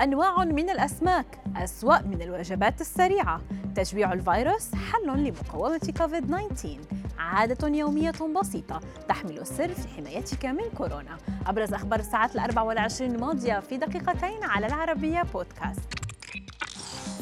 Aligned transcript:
أنواع 0.00 0.44
من 0.44 0.70
الأسماك 0.70 1.26
أسوأ 1.56 2.02
من 2.02 2.22
الوجبات 2.22 2.80
السريعة. 2.80 3.40
تجويع 3.74 4.12
الفيروس 4.12 4.74
حل 4.74 5.06
لمقاومة 5.06 5.92
كوفيد-19 5.98 6.66
عادة 7.18 7.68
يومية 7.68 8.12
بسيطة 8.40 8.80
تحمل 9.08 9.38
السر 9.38 9.68
في 9.68 9.88
حمايتك 9.88 10.46
من 10.46 10.64
كورونا. 10.76 11.18
أبرز 11.46 11.74
أخبار 11.74 12.00
الساعات 12.00 12.34
الأربع 12.34 12.62
والعشرين 12.62 13.14
الماضية 13.14 13.60
في 13.60 13.76
دقيقتين 13.76 14.44
على 14.44 14.66
العربية 14.66 15.22
بودكاست. 15.22 15.97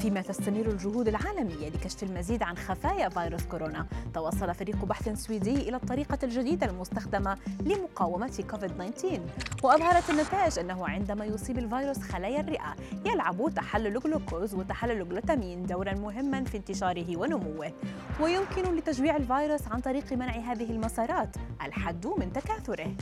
فيما 0.06 0.20
تستمر 0.20 0.66
الجهود 0.66 1.08
العالمية 1.08 1.68
لكشف 1.68 2.02
المزيد 2.02 2.42
عن 2.42 2.56
خفايا 2.56 3.08
فيروس 3.08 3.42
كورونا. 3.42 3.86
توصل 4.14 4.54
فريق 4.54 4.84
بحث 4.84 5.08
سويدي 5.08 5.68
إلى 5.68 5.76
الطريقة 5.76 6.18
الجديدة 6.22 6.66
المستخدمة 6.66 7.36
لمقاومة 7.60 8.44
كوفيد-19 8.50 9.20
وأظهرت 9.64 10.10
النتائج 10.10 10.58
أنه 10.58 10.88
عندما 10.88 11.24
يصيب 11.24 11.58
الفيروس 11.58 11.98
خلايا 11.98 12.40
الرئة 12.40 12.76
يلعب 13.06 13.50
تحلل 13.56 13.96
الجلوكوز 13.96 14.54
وتحلل 14.54 15.00
الجلوتامين 15.00 15.66
دورا 15.66 15.94
مهما 15.94 16.44
في 16.44 16.56
انتشاره 16.56 17.16
ونموه. 17.16 17.72
ويمكن 18.20 18.76
لتجويع 18.76 19.16
الفيروس 19.16 19.68
عن 19.68 19.80
طريق 19.80 20.12
منع 20.12 20.32
هذه 20.32 20.70
المسارات 20.70 21.36
الحد 21.62 22.06
من 22.06 22.32
تكاثره. 22.32 22.94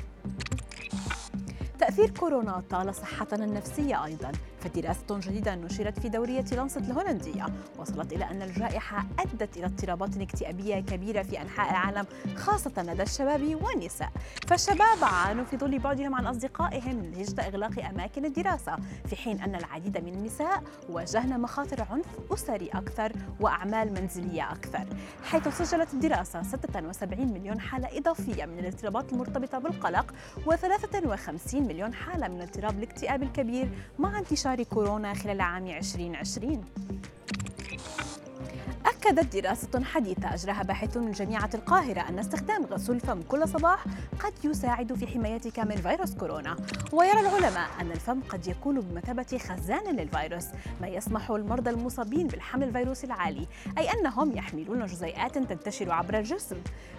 تأثير 1.78 2.10
كورونا 2.10 2.62
طال 2.70 2.94
صحتنا 2.94 3.44
النفسية 3.44 4.05
أيضا. 4.05 4.32
فدراسة 4.64 5.06
جديدة 5.10 5.54
نشرت 5.54 5.98
في 5.98 6.09
دورية 6.09 6.45
لانست 6.52 6.77
الهولندية 6.78 7.46
وصلت 7.78 8.12
إلى 8.12 8.24
أن 8.30 8.42
الجائحة 8.42 9.06
أدت 9.18 9.56
إلى 9.56 9.66
اضطرابات 9.66 10.16
اكتئابية 10.16 10.80
كبيرة 10.80 11.22
في 11.22 11.41
أنحاء 11.42 11.70
العالم 11.70 12.06
خاصة 12.36 12.72
لدى 12.82 13.02
الشباب 13.02 13.58
والنساء. 13.64 14.10
فالشباب 14.48 14.98
عانوا 15.02 15.45
في 15.45 15.56
ظل 15.56 15.78
بعدهم 15.78 16.14
عن 16.14 16.27
أصدقائهم 16.27 17.00
نتيجة 17.00 17.41
إغلاق 17.46 17.84
أماكن 17.84 18.24
الدراسة 18.24 18.77
في 19.06 19.16
حين 19.16 19.41
أن 19.41 19.55
العديد 19.55 19.98
من 19.98 20.14
النساء 20.14 20.62
واجهن 20.88 21.41
مخاطر 21.41 21.86
عنف 21.91 22.06
أسري 22.33 22.69
أكثر 22.69 23.12
وأعمال 23.41 23.92
منزلية 23.94 24.53
أكثر. 24.53 24.84
حيث 25.25 25.48
سجلت 25.62 25.94
الدراسة 25.94 26.42
76 26.42 27.33
مليون 27.33 27.60
حالة 27.60 27.98
إضافية 27.98 28.44
من 28.44 28.58
الاضطرابات 28.58 29.12
المرتبطة 29.12 29.58
بالقلق 29.58 30.14
و53 30.47 31.55
مليون 31.55 31.94
حالة 31.94 32.28
من 32.28 32.41
اضطراب 32.42 32.78
الاكتئاب 32.78 33.22
الكبير 33.22 33.69
مع 33.98 34.19
انتشار 34.19 34.53
انتشار 34.55 34.74
كورونا 34.74 35.14
خلال 35.14 35.41
عام 35.41 35.66
2020 35.66 36.64
أكدت 38.86 39.36
دراسة 39.36 39.84
حديثة 39.84 40.34
أجراها 40.34 40.62
باحث 40.62 40.97
من 40.97 41.12
جامعة 41.12 41.50
القاهرة 41.55 42.00
أن 42.00 42.19
استخدام 42.19 42.64
غسول 42.64 42.97
الفم 42.97 43.22
كل 43.22 43.48
صباح 43.48 43.84
قد 44.20 44.32
يساعد 44.44 44.94
في 44.94 45.06
حمايتك 45.06 45.58
من 45.58 45.77
فيروس 45.77 46.14
كورونا. 46.14 46.56
ويرى 46.92 47.20
العلماء 47.20 47.69
أن 47.80 47.91
الفم 47.91 48.20
قد 48.20 48.47
يكون 48.47 48.80
بمثابة 48.80 49.38
خزان 49.38 49.97
للفيروس 49.97 50.47
ما 50.80 50.88
يسمح 50.88 51.30
المرضى 51.30 51.70
المصابين 51.70 52.27
بالحمل 52.27 52.69
الفيروسي 52.69 53.06
العالي 53.06 53.47
أي 53.78 53.92
أنهم 53.92 54.36
يحملون 54.36 54.86
جزيئات 54.86 55.38
تنتشر 55.38 55.92
عبر 55.92 56.19
الجسم. 56.19 56.56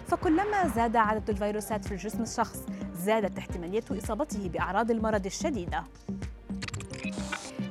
فكلما 0.08 0.68
زاد 0.68 0.96
عدد 0.96 1.30
الفيروسات 1.30 1.84
في 1.84 1.92
الجسم 1.92 2.22
الشخص 2.22 2.62
زادت 2.96 3.38
احتمالية 3.38 3.84
إصابته 3.90 4.48
بأعراض 4.48 4.90
المرض 4.90 5.26
الشديدة. 5.26 5.84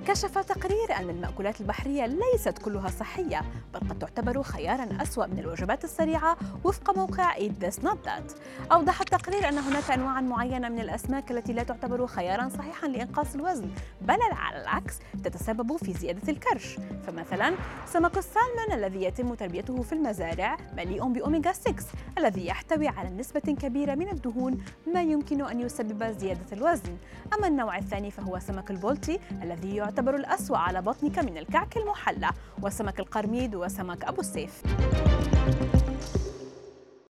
كشف 0.07 0.37
تقرير 0.37 0.95
أن 0.99 1.09
المأكولات 1.09 1.61
البحرية 1.61 2.05
ليست 2.05 2.57
كلها 2.57 2.89
صحية 2.89 3.41
بل 3.73 3.79
قد 3.79 3.99
تعتبر 3.99 4.43
خيارا 4.43 4.87
أسوأ 5.01 5.25
من 5.25 5.39
الوجبات 5.39 5.83
السريعة 5.83 6.37
وفق 6.63 6.97
موقع 6.97 7.35
Eat 7.35 7.65
This 7.65 7.83
Not 7.83 7.97
That. 8.07 8.35
أوضح 8.71 9.01
التقرير 9.01 9.49
أن 9.49 9.57
هناك 9.57 9.91
أنواع 9.91 10.21
معينة 10.21 10.69
من 10.69 10.79
الأسماك 10.79 11.31
التي 11.31 11.53
لا 11.53 11.63
تعتبر 11.63 12.07
خيارا 12.07 12.49
صحيحا 12.49 12.87
لإنقاص 12.87 13.35
الوزن 13.35 13.69
بل 14.01 14.17
على 14.31 14.61
العكس 14.61 14.93
تتسبب 15.23 15.77
في 15.77 15.93
زيادة 15.93 16.31
الكرش. 16.31 16.77
فمثلا 17.07 17.53
سمك 17.85 18.17
السالمون 18.17 18.71
الذي 18.73 19.03
يتم 19.03 19.33
تربيته 19.33 19.81
في 19.81 19.93
المزارع 19.93 20.57
مليء 20.77 21.07
بأوميغا 21.07 21.53
6 21.53 21.75
الذي 22.17 22.47
يحتوي 22.47 22.87
على 22.87 23.09
نسبة 23.09 23.39
كبيرة 23.39 23.95
من 23.95 24.09
الدهون 24.09 24.63
ما 24.93 25.01
يمكن 25.01 25.45
أن 25.45 25.59
يسبب 25.59 26.03
زيادة 26.03 26.45
الوزن. 26.53 26.97
أما 27.37 27.47
النوع 27.47 27.77
الثاني 27.77 28.11
فهو 28.11 28.39
سمك 28.39 28.71
البولتي 28.71 29.19
الذي 29.43 29.75
يعتبر 29.75 29.94
يعتبر 29.95 30.15
الأسوأ 30.15 30.57
على 30.57 30.81
بطنك 30.81 31.19
من 31.19 31.37
الكعك 31.37 31.77
المحلى. 31.77 32.29
وسمك 32.61 32.99
القرميد 32.99 33.55
وسمك 33.55 34.03
أبو 34.03 34.21
السيف. 34.21 34.61